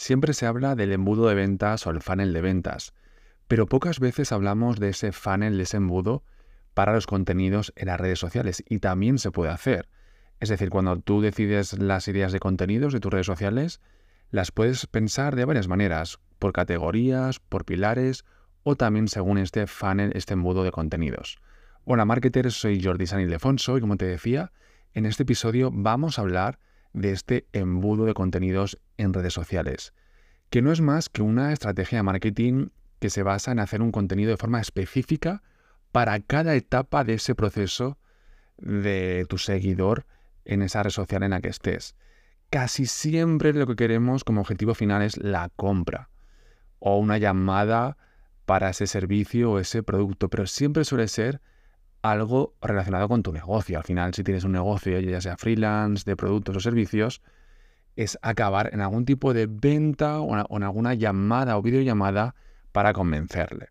[0.00, 2.94] Siempre se habla del embudo de ventas o el funnel de ventas,
[3.48, 6.24] pero pocas veces hablamos de ese funnel, de ese embudo
[6.72, 9.90] para los contenidos en las redes sociales y también se puede hacer.
[10.40, 13.82] Es decir, cuando tú decides las ideas de contenidos de tus redes sociales,
[14.30, 18.24] las puedes pensar de varias maneras, por categorías, por pilares
[18.62, 21.36] o también según este funnel, este embudo de contenidos.
[21.84, 24.50] Hola marketers, soy Jordi San Ildefonso y como te decía,
[24.94, 26.58] en este episodio vamos a hablar
[26.92, 29.92] de este embudo de contenidos en redes sociales,
[30.50, 33.92] que no es más que una estrategia de marketing que se basa en hacer un
[33.92, 35.42] contenido de forma específica
[35.92, 37.98] para cada etapa de ese proceso
[38.58, 40.06] de tu seguidor
[40.44, 41.96] en esa red social en la que estés.
[42.50, 46.10] Casi siempre lo que queremos como objetivo final es la compra
[46.78, 47.96] o una llamada
[48.44, 51.40] para ese servicio o ese producto, pero siempre suele ser
[52.02, 53.78] algo relacionado con tu negocio.
[53.78, 57.22] Al final, si tienes un negocio, ya sea freelance, de productos o servicios,
[57.96, 62.34] es acabar en algún tipo de venta o en alguna llamada o videollamada
[62.72, 63.68] para convencerle.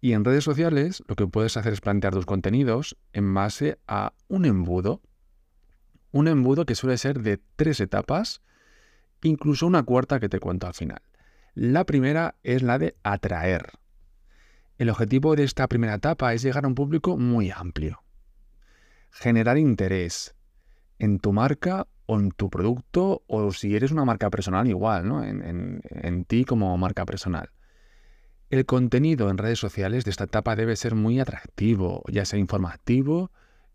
[0.00, 4.12] Y en redes sociales lo que puedes hacer es plantear tus contenidos en base a
[4.28, 5.02] un embudo.
[6.12, 8.40] Un embudo que suele ser de tres etapas,
[9.22, 11.02] incluso una cuarta que te cuento al final.
[11.54, 13.72] La primera es la de atraer.
[14.80, 18.02] El objetivo de esta primera etapa es llegar a un público muy amplio.
[19.10, 20.34] Generar interés
[20.98, 25.22] en tu marca o en tu producto o si eres una marca personal igual, ¿no?
[25.22, 27.50] en, en ti como marca personal.
[28.48, 33.30] El contenido en redes sociales de esta etapa debe ser muy atractivo, ya sea informativo,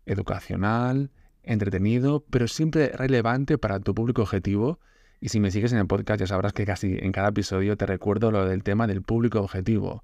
[0.06, 1.12] educacional,
[1.44, 4.80] entretenido, pero siempre relevante para tu público objetivo.
[5.20, 7.86] Y si me sigues en el podcast ya sabrás que casi en cada episodio te
[7.86, 10.02] recuerdo lo del tema del público objetivo,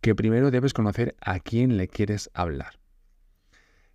[0.00, 2.80] que primero debes conocer a quién le quieres hablar.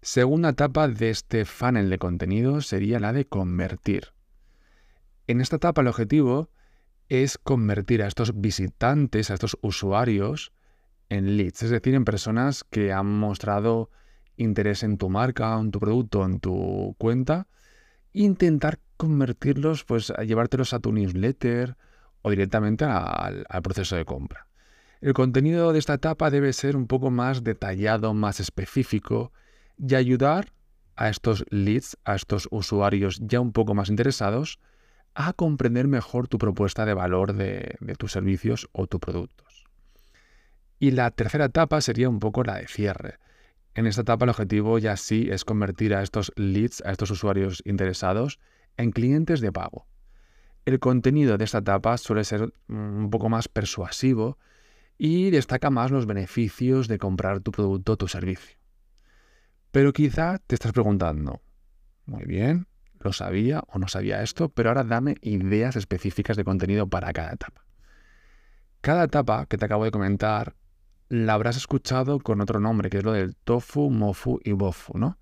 [0.01, 4.13] Segunda etapa de este funnel de contenido sería la de convertir.
[5.25, 6.49] En esta etapa el objetivo
[7.09, 10.51] es convertir a estos visitantes, a estos usuarios,
[11.09, 13.89] en leads, es decir, en personas que han mostrado
[14.37, 17.47] interés en tu marca, en tu producto, en tu cuenta,
[18.13, 21.77] intentar convertirlos, pues, a llevártelos a tu newsletter
[22.21, 24.47] o directamente al, al proceso de compra.
[25.05, 29.31] El contenido de esta etapa debe ser un poco más detallado, más específico
[29.77, 30.51] y ayudar
[30.95, 34.57] a estos leads, a estos usuarios ya un poco más interesados,
[35.13, 39.65] a comprender mejor tu propuesta de valor de, tus servicios o tus productos.
[40.79, 43.19] Y la tercera etapa sería un poco la de cierre.
[43.75, 47.61] En esta etapa el objetivo ya sí es convertir a estos leads, a estos usuarios
[47.63, 48.39] interesados,
[48.75, 49.85] en clientes de pago.
[50.65, 54.39] El contenido de esta etapa suele ser un poco más persuasivo
[54.97, 58.57] y destaca más los beneficios de comprar tu producto o tu servicio.
[59.71, 61.41] Pero quizá te estás preguntando,
[62.05, 62.67] muy bien,
[62.99, 67.33] lo sabía o no sabía esto, pero ahora dame ideas específicas de contenido para cada
[67.33, 67.65] etapa.
[68.81, 70.55] Cada etapa que te acabo de comentar
[71.09, 75.17] la habrás escuchado con otro nombre, que es lo del tofu, mofu y bofu, ¿no?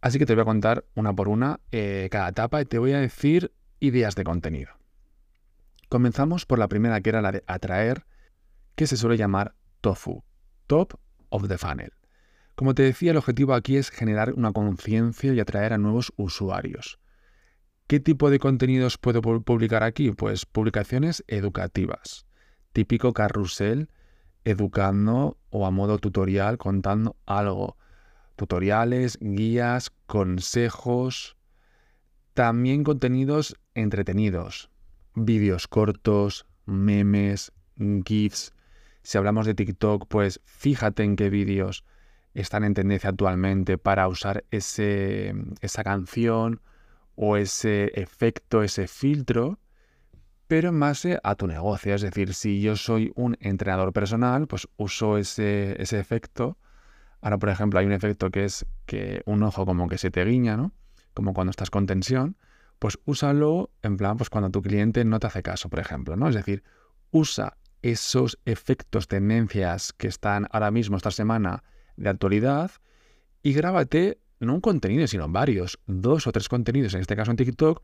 [0.00, 2.92] Así que te voy a contar una por una eh, cada etapa y te voy
[2.92, 4.72] a decir ideas de contenido.
[5.88, 8.04] Comenzamos por la primera, que era la de atraer,
[8.76, 10.22] que se suele llamar tofu,
[10.66, 10.94] top
[11.30, 11.92] of the funnel.
[12.54, 16.98] Como te decía, el objetivo aquí es generar una conciencia y atraer a nuevos usuarios.
[17.86, 20.10] ¿Qué tipo de contenidos puedo publicar aquí?
[20.10, 22.26] Pues publicaciones educativas.
[22.72, 23.90] Típico carrusel
[24.44, 27.76] educando o a modo tutorial contando algo.
[28.36, 31.36] Tutoriales, guías, consejos.
[32.34, 34.70] También contenidos entretenidos.
[35.14, 37.52] Vídeos cortos, memes,
[38.04, 38.55] GIFs.
[39.06, 41.84] Si hablamos de TikTok, pues fíjate en qué vídeos
[42.34, 46.60] están en tendencia actualmente para usar ese, esa canción
[47.14, 49.60] o ese efecto, ese filtro,
[50.48, 51.94] pero en base a tu negocio.
[51.94, 56.58] Es decir, si yo soy un entrenador personal, pues uso ese, ese efecto.
[57.20, 60.24] Ahora, por ejemplo, hay un efecto que es que un ojo como que se te
[60.24, 60.72] guiña, ¿no?
[61.14, 62.36] Como cuando estás con tensión.
[62.80, 66.28] Pues úsalo en plan, pues cuando tu cliente no te hace caso, por ejemplo, ¿no?
[66.28, 66.64] Es decir,
[67.12, 67.56] usa
[67.90, 71.62] esos efectos, tendencias que están ahora mismo, esta semana,
[71.96, 72.72] de actualidad
[73.42, 77.36] y grábate no un contenido, sino varios, dos o tres contenidos, en este caso en
[77.36, 77.82] TikTok,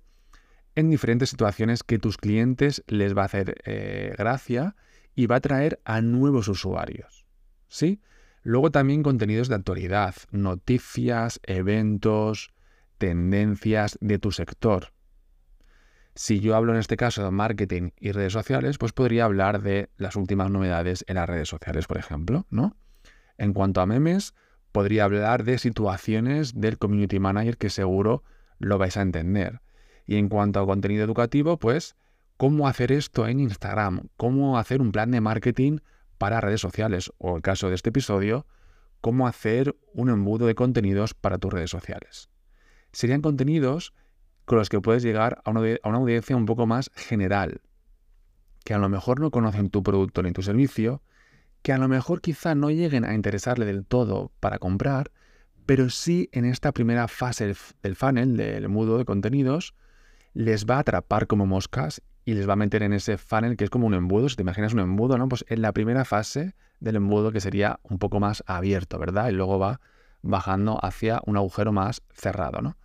[0.75, 4.75] en diferentes situaciones que tus clientes les va a hacer eh, gracia
[5.14, 7.26] y va a traer a nuevos usuarios.
[7.69, 8.00] ¿Sí?
[8.43, 12.52] Luego también contenidos de actualidad, noticias, eventos,
[12.98, 14.93] tendencias de tu sector.
[16.14, 19.88] Si yo hablo en este caso de marketing y redes sociales, pues podría hablar de
[19.96, 22.76] las últimas novedades en las redes sociales, por ejemplo, ¿no?
[23.38, 24.34] En cuanto a memes,
[24.72, 28.22] podría hablar de situaciones del community manager que seguro
[28.58, 29.60] lo vais a entender.
[30.06, 31.96] Y en cuanto a contenido educativo, pues
[32.36, 35.78] cómo hacer esto en Instagram, cómo hacer un plan de marketing
[36.18, 38.46] para redes sociales o el caso de este episodio,
[39.00, 42.28] cómo hacer un embudo de contenidos para tus redes sociales.
[42.92, 43.94] Serían contenidos
[44.52, 47.62] con los que puedes llegar a una, a una audiencia un poco más general,
[48.66, 51.00] que a lo mejor no conocen tu producto ni tu servicio,
[51.62, 55.10] que a lo mejor quizá no lleguen a interesarle del todo para comprar,
[55.64, 59.75] pero sí en esta primera fase del funnel, del embudo de contenidos,
[60.34, 63.64] les va a atrapar como moscas y les va a meter en ese funnel que
[63.64, 64.28] es como un embudo.
[64.28, 65.31] Si te imaginas un embudo, ¿no?
[65.31, 69.31] Pues en la primera fase del embudo que sería un poco más abierto, ¿verdad?
[69.31, 69.81] Y luego va
[70.20, 72.76] bajando hacia un agujero más cerrado, ¿no?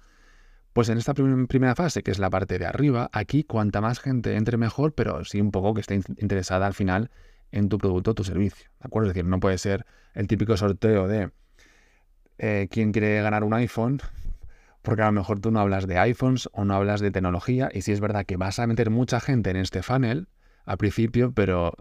[0.77, 4.35] Pues en esta primera fase, que es la parte de arriba, aquí cuanta más gente
[4.35, 7.09] entre mejor, pero sí un poco que esté interesada al final
[7.51, 8.69] en tu producto o tu servicio.
[8.79, 9.09] ¿De acuerdo?
[9.09, 11.31] Es decir, no puede ser el típico sorteo de
[12.37, 14.01] eh, quién quiere ganar un iPhone,
[14.83, 17.81] porque a lo mejor tú no hablas de iPhones o no hablas de tecnología, y
[17.81, 20.27] sí es verdad que vas a meter mucha gente en este funnel
[20.63, 21.73] al principio, pero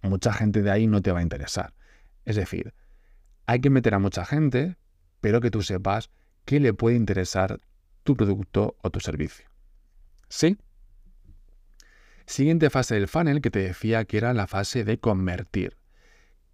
[0.00, 1.74] mucha gente de ahí no te va a interesar.
[2.24, 2.72] Es decir,
[3.46, 4.76] hay que meter a mucha gente,
[5.20, 6.12] pero que tú sepas
[6.44, 7.58] qué le puede interesar
[8.08, 9.46] tu producto o tu servicio.
[10.30, 10.56] ¿Sí?
[12.24, 15.76] Siguiente fase del funnel que te decía que era la fase de convertir,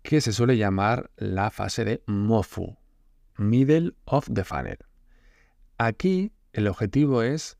[0.02, 2.76] que se suele llamar la fase de MOFU,
[3.36, 4.78] Middle of the Funnel.
[5.78, 7.56] Aquí el objetivo es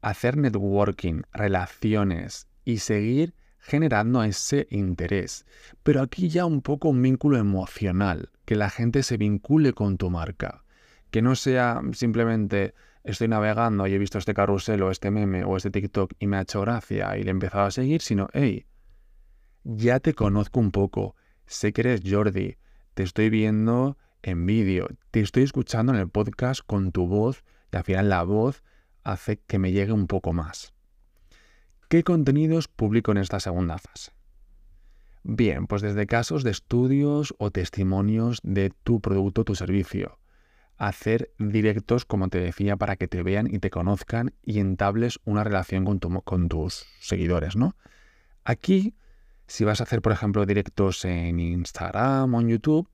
[0.00, 5.44] hacer networking, relaciones y seguir generando ese interés.
[5.82, 10.08] Pero aquí ya un poco un vínculo emocional, que la gente se vincule con tu
[10.08, 10.64] marca,
[11.10, 12.74] que no sea simplemente
[13.10, 16.36] estoy navegando y he visto este carrusel o este meme o este TikTok y me
[16.36, 18.66] ha hecho gracia y le he empezado a seguir, sino, hey,
[19.64, 21.16] ya te conozco un poco,
[21.46, 22.56] sé que eres Jordi,
[22.94, 27.76] te estoy viendo en vídeo, te estoy escuchando en el podcast con tu voz y
[27.76, 28.62] al final la voz
[29.04, 30.74] hace que me llegue un poco más.
[31.88, 34.12] ¿Qué contenidos publico en esta segunda fase?
[35.22, 40.18] Bien, pues desde casos de estudios o testimonios de tu producto o tu servicio
[40.78, 45.44] hacer directos, como te decía, para que te vean y te conozcan y entables una
[45.44, 47.76] relación con, con tus seguidores, ¿no?
[48.44, 48.94] Aquí,
[49.46, 52.88] si vas a hacer, por ejemplo, directos en Instagram o en YouTube,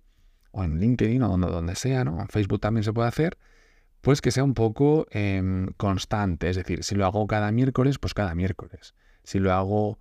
[0.54, 2.20] o en LinkedIn o donde, donde sea, ¿no?
[2.20, 3.36] En Facebook también se puede hacer,
[4.00, 6.48] pues que sea un poco em, constante.
[6.48, 8.94] Es decir, si lo hago cada miércoles, pues cada miércoles.
[9.24, 9.98] Si lo hago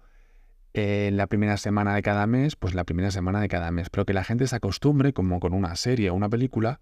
[0.74, 3.90] en la primera semana de cada mes, pues la primera semana de cada mes.
[3.90, 6.80] Pero que la gente se acostumbre, como con una serie o una película,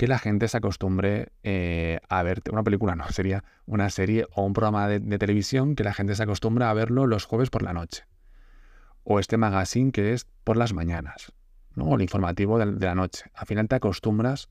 [0.00, 4.46] que la gente se acostumbre eh, a ver una película, no, sería una serie o
[4.46, 7.74] un programa de, televisión que la gente se acostumbra a verlo los jueves por la
[7.74, 8.04] noche.
[9.04, 11.34] O este magazine que es por las mañanas,
[11.74, 11.84] ¿no?
[11.84, 13.26] o el informativo de, la noche.
[13.34, 14.48] Al final te acostumbras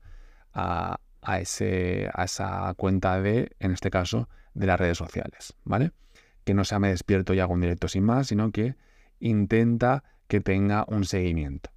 [0.54, 1.00] a,
[1.40, 5.90] ese, a esa cuenta de, en este caso, de las redes sociales, ¿vale?
[6.44, 8.76] Que no sea me despierto y hago un directo sin más, sino que
[9.18, 11.70] intenta que tenga un seguimiento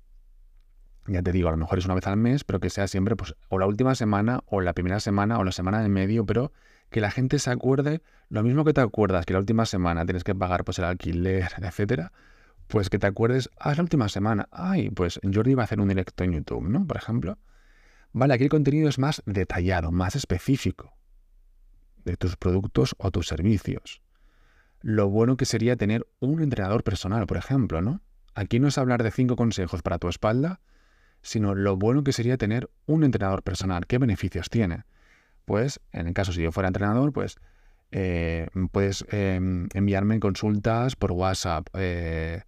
[1.07, 3.15] ya te digo, a lo mejor es una vez al mes, pero que sea siempre
[3.15, 6.51] pues, o la última semana, o la primera semana, o la semana del medio, pero
[6.89, 10.23] que la gente se acuerde, lo mismo que te acuerdas que la última semana tienes
[10.23, 12.11] que pagar pues, el alquiler, etcétera,
[12.67, 15.79] pues que te acuerdes, ah, es la última semana, ay, pues Jordi va a hacer
[15.79, 16.85] un directo en YouTube, ¿no?
[16.87, 17.37] Por ejemplo.
[18.13, 20.93] Vale, aquí el contenido es más detallado, más específico
[22.05, 24.01] de tus productos o tus servicios.
[24.81, 28.01] Lo bueno que sería tener un entrenador personal, por ejemplo, ¿no?
[28.35, 30.59] Aquí no es hablar de cinco consejos para tu espalda,
[31.23, 33.87] sino lo bueno que sería tener un entrenador personal.
[33.87, 34.83] ¿Qué beneficios tiene?
[35.45, 37.37] Pues, en el caso si yo fuera entrenador, pues
[37.91, 42.43] eh, puedes em, enviarme consultas por WhatsApp, eh,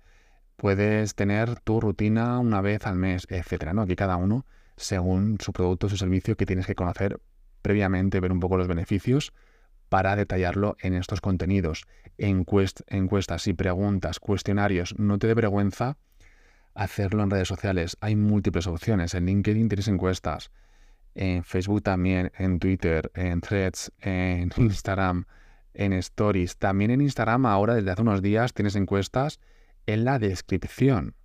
[0.56, 3.74] puedes tener tu rutina una vez al mes, etcétera.
[3.74, 3.82] ¿no?
[3.82, 4.46] Aquí cada uno,
[4.78, 7.20] según su producto su servicio, que tienes que conocer
[7.62, 9.34] previamente, ver un poco los beneficios
[9.90, 11.86] para detallarlo en estos contenidos.
[12.18, 15.98] encuestas y preguntas, cuestionarios, no te dé vergüenza
[16.76, 17.98] hacerlo en redes sociales.
[18.02, 19.16] Hay múltiples opciones.
[19.16, 20.52] En LinkedIn tienes encuestas,
[21.16, 25.26] en Facebook también, en Twitter, en Threads, en Instagram,
[25.74, 26.58] en Stories.
[26.58, 29.40] También en Instagram ahora, desde hace unos días, tienes encuestas
[29.88, 31.16] en la descripción,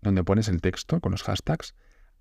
[0.00, 1.74] donde pones el texto con los hashtags.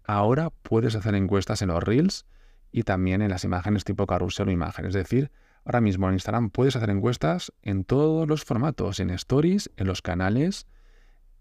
[0.03, 2.25] Ahora puedes hacer encuestas en los reels
[2.71, 4.85] y también en las imágenes tipo carrusel o imagen.
[4.85, 5.31] Es decir,
[5.63, 10.01] ahora mismo en Instagram puedes hacer encuestas en todos los formatos, en stories, en los
[10.01, 10.65] canales,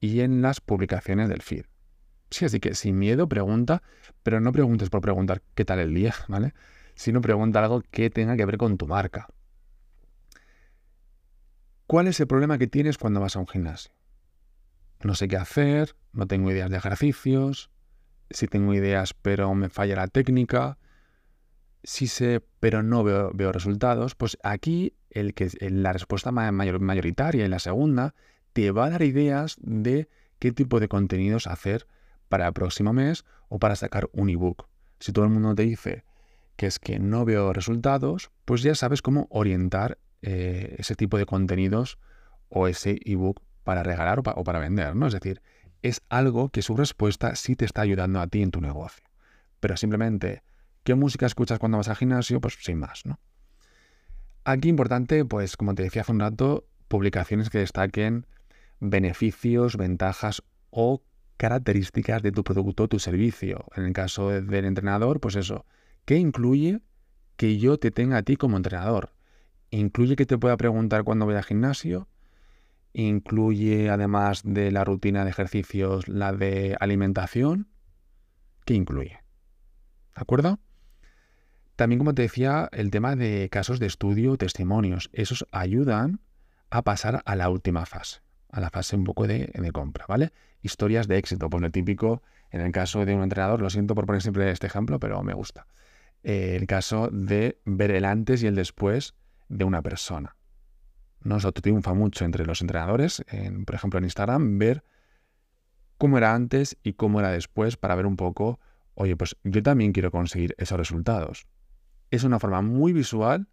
[0.02, 1.64] y en las publicaciones del feed.
[2.28, 3.84] Sí, así que sin miedo pregunta,
[4.24, 6.54] pero no preguntes por preguntar qué tal el día, ¿vale?
[6.96, 9.28] Sino pregunta algo que tenga que ver con tu marca.
[11.86, 13.92] ¿Cuál es el problema que tienes cuando vas a un gimnasio?
[15.04, 17.70] No sé qué hacer, no tengo ideas de ejercicios,
[18.28, 20.78] si tengo ideas pero me falla la técnica.
[21.84, 27.60] si sé, pero no veo, resultados, pues aquí el que, la respuesta mayoritaria y la
[27.60, 28.14] segunda
[28.52, 31.86] te va a dar ideas de qué tipo de contenidos hacer
[32.28, 34.66] para el próximo mes o para sacar un ebook.
[34.98, 36.04] Si todo el mundo te dice
[36.56, 41.26] que es que no veo resultados, pues ya sabes cómo orientar eh, ese tipo de
[41.26, 41.98] contenidos
[42.48, 45.06] o ese ebook para regalar o, para vender, ¿no?
[45.06, 45.42] Es decir,
[45.82, 49.04] es algo que su respuesta sí te está ayudando a ti en tu negocio.
[49.60, 50.42] Pero simplemente,
[50.84, 52.40] ¿qué música escuchas cuando vas al gimnasio?
[52.40, 53.18] Pues sin más, ¿no?
[54.44, 58.26] Aquí importante, pues como te decía hace un rato, publicaciones que destaquen
[58.82, 61.02] beneficios, ventajas o
[61.36, 63.66] características de tu producto o tu servicio.
[63.76, 65.64] En el caso del entrenador, pues eso,
[66.04, 66.80] ¿qué incluye
[67.36, 69.14] que yo te tenga a ti como entrenador?
[69.70, 72.08] ¿Incluye que te pueda preguntar cuando voy al gimnasio?
[72.92, 77.68] ¿Incluye además de la rutina de ejercicios la de alimentación?
[78.66, 79.22] ¿Qué incluye?
[80.14, 80.58] ¿De acuerdo?
[81.76, 86.20] También, como te decía, el tema de casos de estudio, testimonios, esos ayudan
[86.68, 88.21] a pasar a la última fase,
[88.52, 90.32] a la fase un poco de, compra, ¿vale?
[90.62, 91.50] historias de éxito.
[91.50, 94.68] Pues lo típico, en el caso de un entrenador, lo siento por poner siempre este
[94.68, 95.66] ejemplo, pero me gusta.
[96.22, 99.14] Eh, el caso de ver el antes y el después
[99.48, 100.36] de una persona.
[101.22, 101.38] ¿no?
[101.38, 103.24] Eso triunfa mucho entre los entrenadores,
[103.66, 104.84] por ejemplo en Instagram, ver
[105.98, 108.58] cómo era antes y cómo era después para ver un poco,
[108.94, 111.46] oye, pues yo también quiero conseguir esos resultados.
[112.10, 113.48] Es una forma muy visual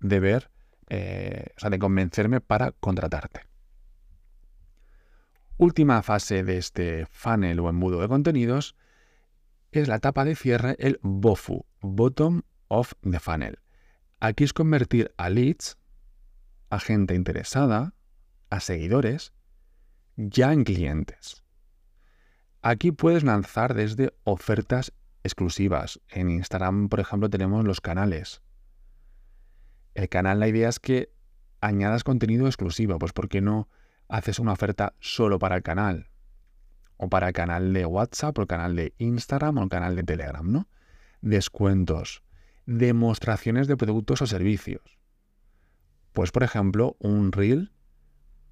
[0.00, 0.50] de ver,
[0.88, 3.49] eh, o sea, de convencerme para contratarte.
[5.60, 8.76] Última fase de este funnel o embudo de contenidos
[9.72, 13.58] es la etapa de cierre, el BOFU, Bottom of the Funnel.
[14.20, 15.76] Aquí es convertir a leads,
[16.70, 17.92] a gente interesada,
[18.48, 19.34] a seguidores,
[20.16, 21.44] ya en clientes.
[22.62, 26.00] Aquí puedes lanzar desde ofertas exclusivas.
[26.08, 28.40] En Instagram, por ejemplo, tenemos los canales.
[29.92, 31.12] El canal, la idea es que
[31.60, 33.68] añadas contenido exclusivo, pues ¿por qué no
[34.10, 36.08] haces una oferta solo para el canal,
[36.96, 40.02] o para el canal de WhatsApp, o el canal de Instagram, o el canal de
[40.02, 40.68] Telegram, ¿no?
[41.22, 42.22] Descuentos,
[42.66, 44.82] demostraciones de productos o servicios.
[46.12, 47.72] Pues, por ejemplo, un reel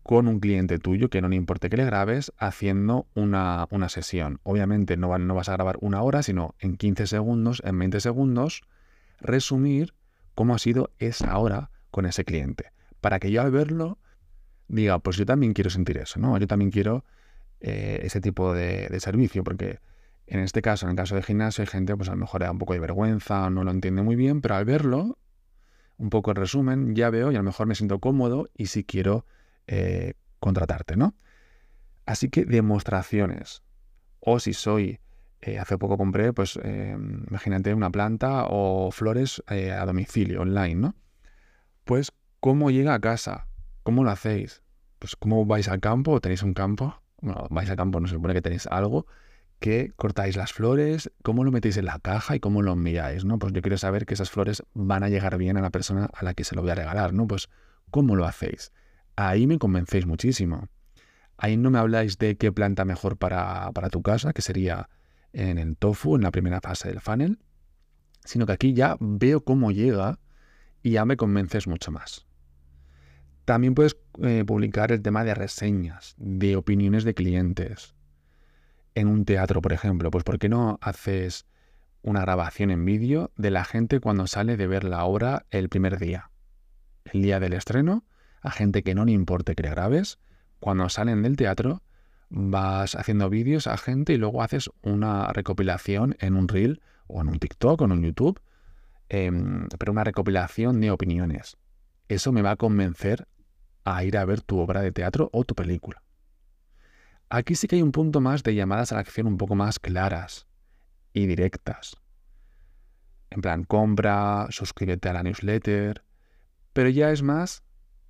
[0.03, 4.41] con un cliente tuyo que no le importe que le grabes haciendo una, sesión.
[4.43, 8.63] Obviamente no, no vas a grabar una hora, sino en 15 segundos, en 20 segundos,
[9.21, 9.93] resumir
[10.35, 12.73] cómo ha sido esa hora con ese cliente.
[13.03, 13.99] Para que yo al verlo
[14.69, 16.39] diga, pues yo también quiero sentir eso, ¿no?
[16.39, 17.05] Yo también quiero
[17.61, 19.81] eh, ese tipo de, servicio, porque
[20.27, 22.51] en este caso, en el caso de gimnasio, hay gente, pues a lo mejor da
[22.51, 25.19] un poco de vergüenza, no lo entiende muy bien, pero al verlo,
[25.97, 28.85] un poco en resumen, ya veo y a lo mejor me siento cómodo y si
[28.85, 29.27] quiero
[29.67, 31.15] eh, contratarte, ¿no?
[32.07, 33.63] Así que demostraciones.
[34.21, 35.01] O si soy,
[35.41, 36.59] eh, hace poco compré, pues
[37.29, 40.95] imagínate una planta o flores a domicilio, online, ¿no?
[41.85, 43.48] Pues cómo llega a casa,
[43.89, 44.63] ¿Cómo lo hacéis?
[44.99, 47.01] Pues cómo vais al campo o tenéis un campo.
[47.23, 49.07] Bueno, vais al campo, no se supone que tenéis algo
[49.61, 53.39] que cortáis las flores, cómo lo metéis en la caja y cómo lo enviáis, ¿no?
[53.39, 56.23] Pues yo quiero saber que esas flores van a llegar bien a la persona a
[56.23, 57.27] la que se lo voy a regalar, ¿no?
[57.27, 57.49] Pues
[57.91, 58.73] cómo lo hacéis.
[59.17, 60.69] Ahí me convencéis muchísimo.
[61.39, 64.91] Ahí no me habláis de qué planta mejor para, para tu casa, que sería
[65.33, 67.39] en el tofu, en la primera fase del funnel,
[68.23, 70.19] sino que aquí ya veo cómo llega
[70.83, 72.28] y ya me convences mucho más.
[73.49, 77.95] También puedes eh, publicar el tema de reseñas, de opiniones de clientes.
[78.95, 81.47] En un teatro, por ejemplo, pues ¿por qué no haces
[82.03, 85.99] una grabación en vídeo de la gente cuando sale de ver la obra el primer
[85.99, 86.31] día?
[87.07, 88.05] El día del estreno,
[88.43, 90.19] a gente que no le importe que le grabes,
[90.61, 91.81] cuando salen del teatro,
[92.29, 97.29] vas haciendo vídeos a gente y luego haces una recopilación en un reel o en
[97.29, 98.43] un TikTok o en un YouTube,
[99.09, 101.57] em, pero una recopilación de opiniones.
[102.09, 103.27] Eso me va a convencer
[103.97, 106.03] a ir a ver tu obra de teatro o tu película.
[107.31, 109.79] Aquí sí que hay un punto más de llamadas a la acción un poco más
[109.79, 110.47] claras
[111.13, 111.97] y directas.
[113.31, 116.05] En plan, compra, suscríbete a la newsletter.
[116.73, 117.63] Pero ya es más,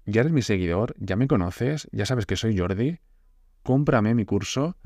[0.05, 3.01] ya eres mi seguidor, ya me conoces, ya sabes que soy Jordi,
[3.63, 4.77] cómprame mi curso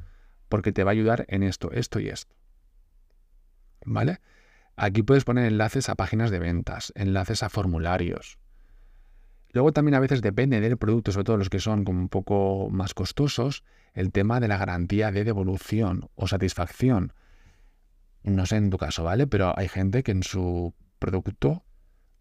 [0.49, 2.35] porque te va a ayudar en esto, esto y esto.
[3.85, 4.21] ¿Vale?
[4.77, 8.39] Aquí puedes poner enlaces a páginas de ventas, enlaces a formularios,
[9.53, 12.69] Luego también a veces depende del producto, sobre todo los que son como un poco
[12.71, 17.13] más costosos, el tema de la garantía de devolución o satisfacción.
[18.23, 19.27] No sé en tu caso, ¿vale?
[19.27, 21.65] Pero hay gente que en su producto,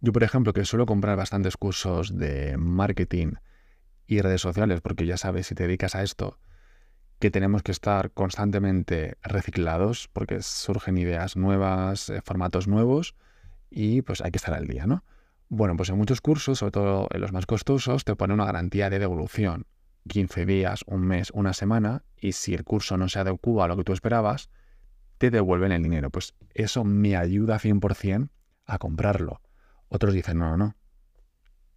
[0.01, 3.33] yo por ejemplo que suelo comprar bastantes cursos de marketing
[4.07, 6.37] y redes sociales, porque ya sabes, si te dedicas a esto,
[7.19, 13.15] que tenemos que estar constantemente reciclados, porque surgen ideas nuevas, eh, formatos nuevos,
[13.69, 15.05] y pues hay que estar al día, ¿no?
[15.53, 18.89] Bueno, pues en muchos cursos, sobre todo en los más costosos, te pone una garantía
[18.89, 19.65] de devolución.
[20.07, 23.75] 15 días, un mes, una semana, y si el curso no se adecua a lo
[23.75, 24.49] que tú esperabas,
[25.17, 26.09] te devuelven el dinero.
[26.09, 28.29] Pues eso me ayuda 100%
[28.65, 29.41] a comprarlo.
[29.89, 30.77] Otros dicen, no, no, no.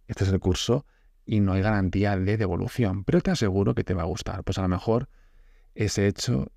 [0.07, 0.85] Este es el curso
[1.25, 4.45] y no hay garantía de devolución, pero te aseguro que te va a gustar.
[4.45, 5.09] Pues a lo mejor
[5.73, 6.49] ese hecho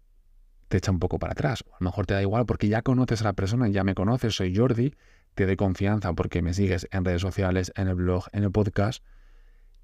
[0.68, 1.64] te echa un poco para atrás.
[1.72, 4.36] A lo mejor te da igual porque ya conoces a la persona, ya me conoces,
[4.36, 4.94] soy Jordi,
[5.34, 9.04] te doy confianza porque me sigues en redes sociales, en el blog, en el podcast,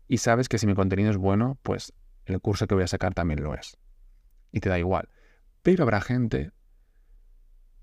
[0.09, 1.93] y sabes que si mi contenido es bueno, pues
[2.27, 3.79] el curso que voy a sacar también lo es.
[4.53, 5.09] Y te da igual.
[5.63, 6.53] Pero habrá gente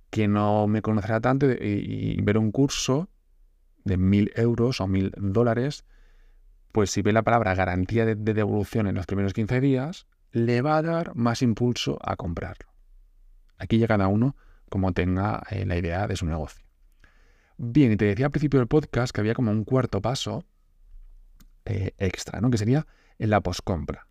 [0.10, 3.10] que no me conocerá tanto y, ver un curso
[3.84, 5.86] de mil euros o mil dólares,
[6.72, 10.62] pues si ve la palabra garantía de, de devolución en los primeros 15 días, le
[10.62, 12.72] va a dar más impulso a comprarlo.
[13.58, 14.36] Aquí ya cada uno
[14.70, 16.66] como tenga eh, la idea de su negocio.
[17.64, 20.44] Bien, y te decía al principio del podcast que había como un cuarto paso
[21.66, 22.50] eh, extra, ¿no?
[22.50, 22.88] Que sería
[23.20, 24.08] en la poscompra.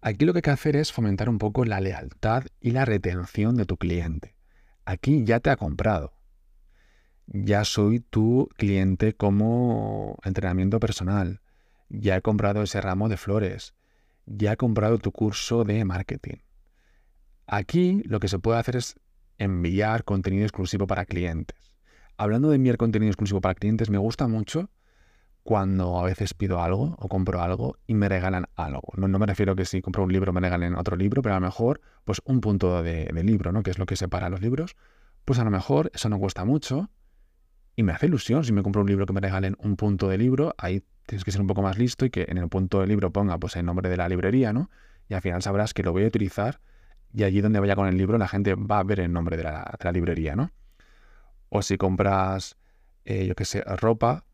[0.00, 3.54] Aquí lo que hay que hacer es fomentar un poco la lealtad y la retención
[3.54, 4.34] de tu cliente.
[4.84, 6.14] Aquí ya te ha comprado.
[7.28, 11.40] Ya soy tu cliente como entrenamiento personal.
[11.88, 13.74] Ya he comprado ese ramo de flores.
[14.26, 16.38] Ya he comprado tu curso de marketing.
[17.46, 18.96] Aquí lo que se puede hacer es
[19.38, 21.71] enviar contenido exclusivo para clientes.
[22.16, 24.70] Hablando de enviar contenido exclusivo para clientes, me gusta mucho
[25.42, 28.92] cuando a veces pido algo o compro algo y me regalan algo.
[28.96, 31.46] No, me refiero que si compro un libro me regalen otro libro, pero a lo
[31.46, 33.62] mejor pues un punto de, libro, ¿no?
[33.62, 34.76] que es lo que separa los libros,
[35.24, 36.90] pues a lo mejor eso no cuesta mucho
[37.74, 40.18] y me hace ilusión si me compro un libro que me regalen un punto de
[40.18, 42.86] libro, ahí tienes que ser un poco más listo y que en el punto de
[42.86, 44.70] libro ponga pues el nombre de la librería, ¿no?
[45.08, 46.60] Y al final sabrás que lo voy a utilizar
[47.12, 49.42] y allí donde vaya con el libro la gente va a ver el nombre de
[49.44, 50.52] la, librería, ¿no?
[51.54, 52.56] O si compras,
[53.04, 54.24] eh, yo qué sé, ropa,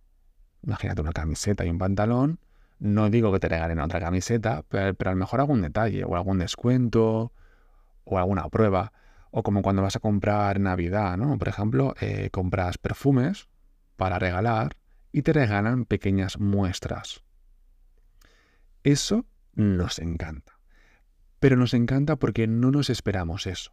[0.62, 2.38] imagínate una camiseta y un pantalón,
[2.78, 6.38] no digo que te regalen otra camiseta, pero, a lo mejor algún detalle o algún
[6.38, 7.32] descuento
[8.04, 8.92] o alguna prueba.
[9.32, 11.36] O como cuando vas a comprar Navidad, ¿no?
[11.38, 13.48] Por ejemplo, eh, compras perfumes
[13.96, 14.76] para regalar
[15.10, 17.24] y te regalan pequeñas muestras.
[18.84, 20.60] Eso nos encanta.
[21.40, 23.72] Pero nos encanta porque no nos esperamos eso.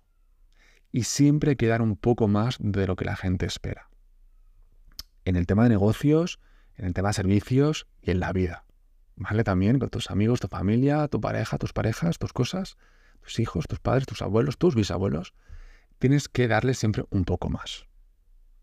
[0.91, 3.89] Y siempre hay que dar un poco más de lo que la gente espera.
[5.25, 6.39] En el tema de negocios,
[6.75, 8.65] en el tema de servicios y en la vida.
[9.15, 9.43] ¿Vale?
[9.43, 12.77] También con tus amigos, tu familia, tu pareja, tus parejas, tus cosas,
[13.21, 15.33] tus hijos, tus padres, tus abuelos, tus bisabuelos.
[15.99, 17.85] Tienes que darles siempre un poco más.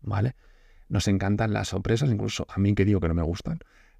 [0.01, 0.35] ¿Vale?
[0.89, 3.59] Nos encantan las sorpresas, incluso a mí que digo que no me gustan.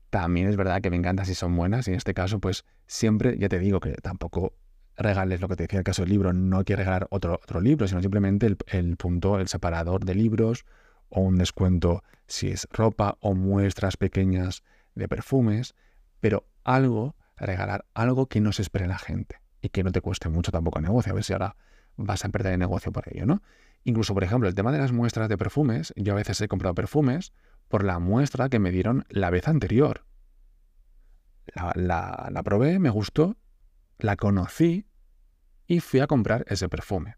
[0.10, 3.36] También es verdad que me encanta si son buenas y en este caso pues siempre,
[3.40, 4.54] ya te digo que tampoco
[4.98, 7.62] regales lo que te decía el caso del libro, no hay que regalar otro, otro
[7.62, 10.66] libro, sino simplemente el, el, punto, el separador de libros
[11.10, 14.64] o un descuento si es ropa o muestras pequeñas
[14.96, 15.76] de perfumes,
[16.20, 20.30] pero algo, regalar algo que no se espere la gente y que no te cueste
[20.30, 21.56] mucho tampoco el negocio, a ver si ahora
[21.96, 23.42] vas a perder el negocio por ello, ¿no?
[23.84, 26.74] Incluso, por ejemplo, el tema de las muestras de perfumes, yo a veces he comprado
[26.74, 27.34] perfumes
[27.68, 30.06] por la muestra que me dieron la vez anterior.
[31.76, 33.36] La, la probé, me gustó
[34.04, 34.86] la conocí
[35.66, 37.16] y fui a comprar ese perfume.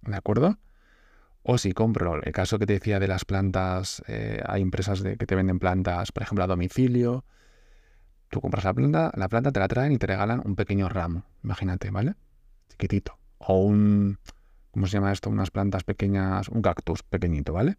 [0.00, 0.58] ¿De acuerdo?
[1.42, 5.26] O si compro, el caso que te decía de las plantas, eh, hay empresas que
[5.26, 7.26] te venden plantas, por ejemplo, a domicilio.
[8.30, 11.26] Tú compras la planta, la planta te la traen y te regalan un pequeño ramo,
[11.42, 12.14] imagínate, ¿vale?
[12.70, 13.18] Chiquitito.
[13.36, 14.18] O un,
[14.70, 15.28] ¿cómo se llama esto?
[15.28, 17.76] Unas plantas pequeñas, un cactus pequeñito, ¿vale?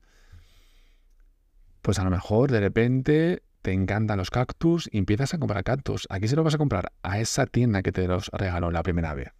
[1.81, 6.05] Pues a lo mejor de repente te encantan los cactus y empiezas a comprar cactus.
[6.11, 9.15] Aquí se lo vas a comprar a esa tienda que te los regaló la primera
[9.15, 9.33] vez.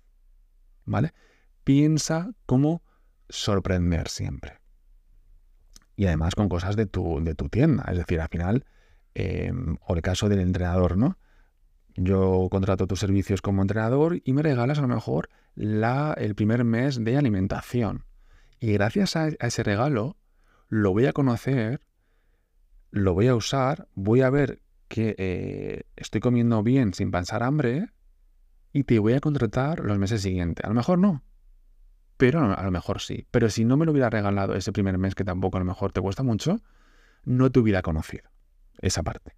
[0.83, 1.13] ¿Vale?
[1.63, 2.81] Piensa cómo
[3.29, 4.61] sorprender siempre.
[5.95, 7.85] Y además con cosas de tu, de tu tienda.
[7.87, 8.65] Es decir, al final,
[9.13, 11.19] em, o el caso del entrenador, ¿no?
[11.93, 16.63] Yo contrato tus servicios como entrenador y me regalas a lo mejor la, el primer
[16.63, 18.05] mes de alimentación.
[18.59, 20.17] Y gracias a ese regalo,
[20.67, 21.81] lo voy a conocer
[22.91, 27.89] lo voy a usar, voy a ver que eh, estoy comiendo bien sin pasar hambre
[28.71, 30.63] y te voy a contratar los meses siguientes.
[30.65, 31.23] A lo mejor no,
[32.17, 33.27] pero a lo mejor sí.
[33.31, 35.91] Pero si no me lo hubiera regalado ese primer mes, que tampoco a lo mejor
[35.91, 36.61] te cuesta mucho,
[37.23, 38.29] no te hubiera conocido
[38.79, 39.35] esa parte.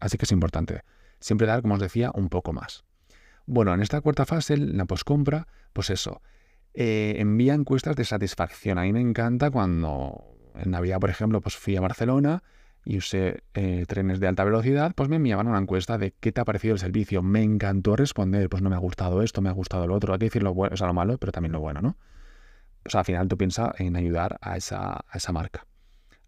[0.00, 0.82] Así que es importante
[1.20, 2.84] siempre dar, como os decía, un poco más.
[3.46, 6.22] Bueno, en esta cuarta fase, la poscompra, pues eso,
[6.74, 8.78] eh, envía encuestas de satisfacción.
[8.78, 12.42] A mí me encanta cuando en Navidad, por ejemplo, pues fui a Barcelona
[12.88, 16.40] y usé eh, trenes de alta velocidad, pues me enviaban una encuesta de qué te
[16.40, 17.22] ha parecido el servicio.
[17.22, 20.14] Me encantó responder, pues no me ha gustado esto, me ha gustado lo otro.
[20.14, 21.98] Hay que decir lo bueno, o sea, lo malo, pero también lo bueno, ¿no?
[22.86, 25.66] O sea, al final tú piensas en ayudar a esa, a esa marca.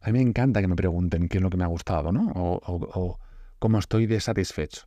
[0.02, 2.30] A mí me encanta que me pregunten qué es lo que me ha gustado, ¿no?
[2.34, 3.18] O,
[3.58, 4.86] cómo estoy desatisfecho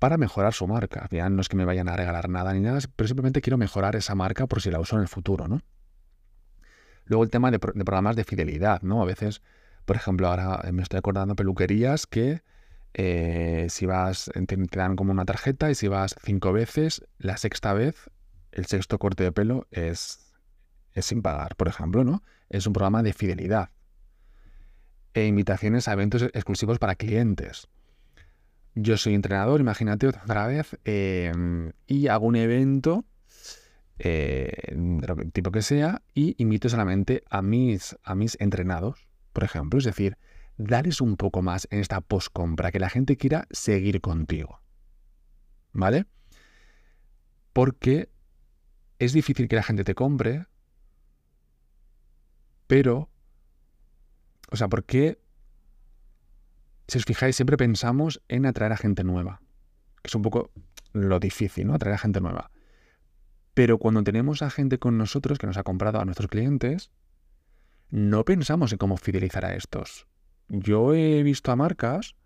[0.00, 1.06] para mejorar su marca.
[1.12, 3.94] Ya no es que me vayan a regalar nada ni nada, pero simplemente quiero mejorar
[3.94, 5.60] esa marca por si la uso en el futuro, ¿no?
[7.04, 9.02] Luego el tema de, programas de fidelidad, ¿no?
[9.02, 9.40] A veces,
[9.84, 12.42] por ejemplo, ahora me estoy acordando peluquerías que
[12.94, 17.72] eh, si vas, te, dan como una tarjeta y si vas cinco veces, la sexta
[17.72, 18.10] vez,
[18.52, 20.32] el sexto corte de pelo es,
[20.92, 22.22] es sin pagar, por ejemplo, ¿no?
[22.50, 23.70] Es un programa de fidelidad.
[25.14, 27.68] E invitaciones a eventos exclusivos para clientes.
[28.74, 33.04] Yo soy entrenador, imagínate otra vez, em, y hago un evento,
[33.98, 34.74] eh,
[35.32, 39.78] tipo que sea, y invito solamente a mis, a mis entrenados, por ejemplo.
[39.78, 40.16] Es decir,
[40.56, 44.60] darles un poco más en esta post-compra, que la gente quiera seguir contigo.
[45.72, 46.06] ¿Vale?
[47.52, 48.10] Porque
[48.98, 50.46] es difícil que la gente te compre,
[52.66, 53.10] pero,
[54.50, 55.18] o sea, ¿por qué?
[56.88, 59.42] Si os fijáis, siempre pensamos en atraer a gente nueva,
[60.02, 60.50] que es un poco
[60.92, 61.74] lo difícil, ¿no?
[61.74, 62.50] Atraer a gente nueva.
[63.54, 66.90] Pero cuando tenemos a gente con nosotros que nos ha comprado a nuestros clientes,
[67.92, 70.06] no pensamos en cómo fidelizar a estos.
[70.48, 72.16] Yo he visto a marcas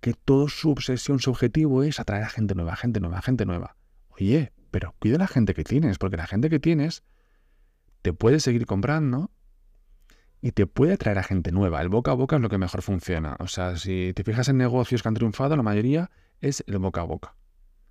[0.00, 3.76] que toda su obsesión, su objetivo es atraer a gente nueva, gente nueva, gente nueva.
[4.10, 7.04] Oye, pero cuida la gente que tienes, porque la gente que tienes
[8.02, 9.30] te puede seguir comprando
[10.42, 11.80] y te puede atraer a gente nueva.
[11.80, 13.36] El boca a boca es lo que mejor funciona.
[13.38, 16.10] O sea, si te fijas en negocios que han triunfado, la mayoría
[16.42, 17.34] es el boca a boca.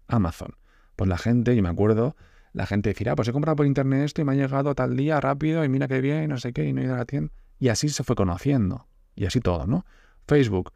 [0.07, 0.55] Amazon.
[0.95, 2.15] Pues la gente, yo me acuerdo,
[2.53, 4.95] la gente decía, ah, pues he comprado por internet esto y me ha llegado tal
[4.95, 7.05] día rápido y mira qué bien, no sé qué, y no he ido a la
[7.05, 7.31] tienda.
[7.59, 8.87] Y así se fue conociendo.
[9.15, 9.85] Y así todo, ¿no?
[10.27, 10.73] Facebook.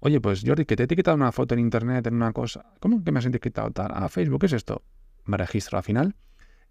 [0.00, 2.66] Oye, pues Jordi, que te he etiquetado una foto en internet, en una cosa.
[2.80, 3.90] ¿Cómo que me has etiquetado tal?
[3.92, 4.82] Ah, Facebook, ¿qué es esto?
[5.24, 5.78] Me registro.
[5.78, 6.14] Al final,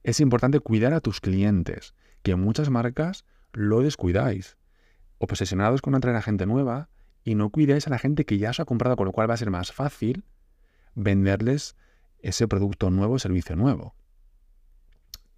[0.03, 1.93] es importante cuidar a tus clientes,
[2.23, 4.57] que muchas marcas lo descuidáis.
[5.17, 6.89] Obsesionados con atraer a gente nueva
[7.23, 9.33] y no cuidáis a la gente que ya os ha comprado, con lo cual va
[9.33, 10.23] a ser más fácil
[10.95, 11.75] venderles
[12.29, 13.95] ese producto nuevo, servicio nuevo.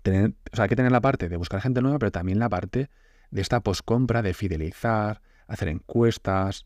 [0.02, 2.50] Tener, o sea, hay que tener la parte de buscar gente nueva, pero también la
[2.50, 2.90] parte
[3.32, 6.66] de esta poscompra, de fidelizar, hacer encuestas,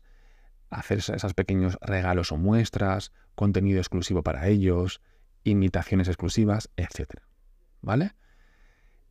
[0.70, 5.00] hacer esos pequeños regalos o muestras, contenido exclusivo para ellos,
[5.42, 7.20] imitaciones exclusivas, etc.
[7.82, 8.14] ¿Vale?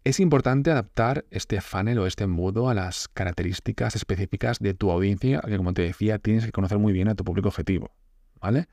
[0.03, 5.41] Es importante adaptar este funnel o este embudo a las características específicas de tu audiencia,
[5.41, 7.91] que como te decía, tienes que conocer muy bien a tu público objetivo.
[8.41, 8.67] ¿Vale?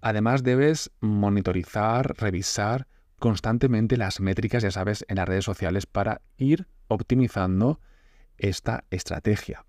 [0.00, 2.86] Además, debes monitorizar, revisar
[3.18, 7.80] constantemente las métricas, ya sabes, en las redes sociales para ir optimizando
[8.38, 9.64] esta estrategia.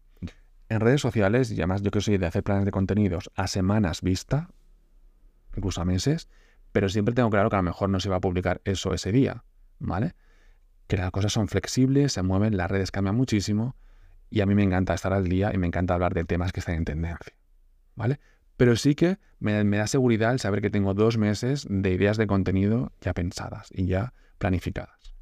[0.70, 4.02] En redes sociales, y además yo que soy de hacer planes de contenidos a semanas
[4.02, 4.50] vista,
[5.56, 6.30] incluso a meses,
[6.72, 9.12] pero siempre tengo claro que a lo mejor no se va a publicar eso ese
[9.12, 9.44] día,
[9.80, 10.15] ¿vale?
[10.88, 13.76] Que las cosas son flexibles, se mueven, las redes cambian muchísimo
[14.30, 16.62] y a mí me encanta estar al día y me encanta hablar de temas que
[16.62, 17.36] están en tendencia,
[17.96, 18.22] ¿vale?
[18.62, 22.28] Pero sí que me, da seguridad el saber que tengo dos meses de ideas de
[22.28, 25.15] contenido ya pensadas y ya planificadas.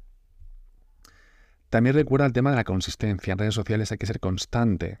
[1.70, 3.32] También recuerda el tema de la consistencia.
[3.32, 5.00] En redes sociales hay que ser constante.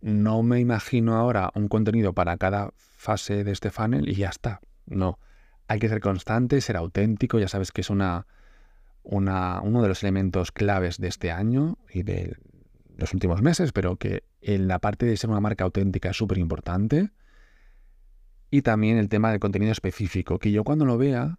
[0.00, 4.60] No me imagino ahora un contenido para cada fase de este funnel y ya está.
[4.86, 5.18] No.
[5.66, 7.40] Hay que ser constante, ser auténtico.
[7.40, 8.28] Ya sabes que es una,
[9.02, 12.36] uno de los elementos claves de este año y de
[12.96, 16.38] los últimos meses, pero que en la parte de ser una marca auténtica es súper
[16.38, 17.10] importante.
[18.52, 21.38] Y también el tema del contenido específico, que yo cuando lo vea,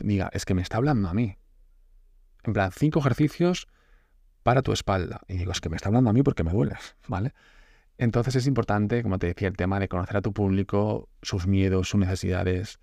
[0.00, 1.36] diga, es que me está hablando a mí.
[2.42, 3.68] En plan, cinco ejercicios
[4.42, 5.20] para tu espalda.
[5.28, 7.34] Y digo, es que me está hablando a mí porque me dueles, ¿vale?
[7.98, 11.88] Entonces es importante, como te decía, el tema de conocer a tu público, sus miedos,
[11.88, 12.80] sus necesidades,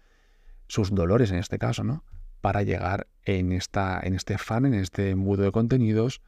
[0.67, 2.05] sus dolores en este caso, ¿no?
[2.39, 6.21] Para llegar en, esta, en este fan, en este embudo de contenidos,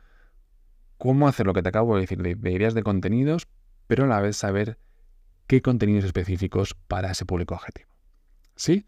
[0.97, 3.47] cómo hacer lo que te acabo de decir, de, de ideas de contenidos,
[3.87, 4.77] pero a la vez saber
[5.51, 7.89] qué contenidos específicos para ese público objetivo.
[8.55, 8.85] ¿Sí?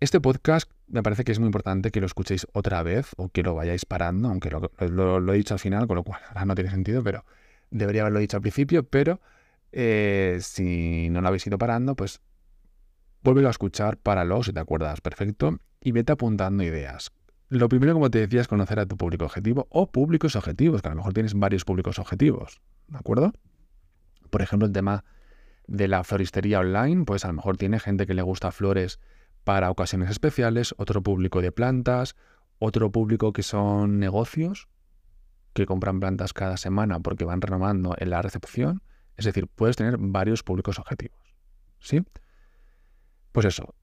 [0.00, 3.42] Este podcast me parece que es muy importante que lo escuchéis otra vez o que
[3.42, 6.68] lo vayáis parando, aunque lo, he dicho al final, con lo cual ahora no tiene
[6.68, 7.24] sentido, pero
[7.70, 9.18] debería haberlo dicho al principio, pero
[9.72, 12.20] eh, si no lo habéis ido parando, pues
[13.22, 17.12] vuélvelo a escuchar, páralo si te acuerdas perfecto y vete apuntando ideas.
[17.48, 20.88] Lo primero, como te decía, es conocer a tu público objetivo o públicos objetivos, que
[20.88, 23.32] a lo mejor tienes varios públicos objetivos, ¿de acuerdo?
[24.28, 25.02] Por ejemplo, el tema
[25.66, 29.00] de la floristería online, pues a lo mejor tiene gente que le gusta flores
[29.44, 32.16] para ocasiones especiales, otro público de plantas,
[32.58, 34.68] otro público que son negocios
[35.52, 38.82] que compran plantas cada semana porque van renovando en la recepción.
[39.16, 41.34] Es decir, puedes tener varios públicos objetivos.
[41.80, 42.02] ¿Sí?
[43.32, 43.74] Pues eso,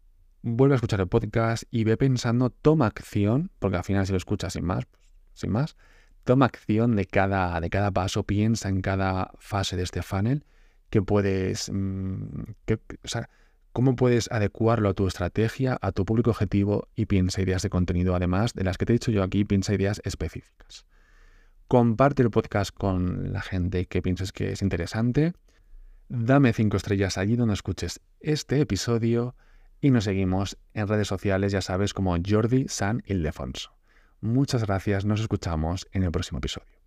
[0.42, 4.18] vuelve a escuchar el podcast y ve pensando, toma acción, porque al final si lo
[4.18, 5.78] escuchas sin más, pues, sin más,
[6.24, 10.46] toma acción de cada, de cada paso, piensa en cada fase de este funnel,
[10.94, 12.44] que puedes, mm,
[13.04, 13.28] o sea,
[13.72, 18.14] cómo puedes adecuarlo a tu estrategia, a tu público objetivo y piensa ideas de contenido,
[18.14, 20.86] además de las que te he dicho yo aquí, piensa ideas específicas.
[21.68, 25.34] Comparte el podcast con la gente que pienses que es interesante.
[26.10, 29.34] Dame cinco estrellas allí donde escuches este episodio
[29.82, 33.72] y nos seguimos en redes sociales, ya sabes, como Jordi San Ildefonso.
[34.22, 36.83] Muchas gracias, nos escuchamos en el próximo episodio.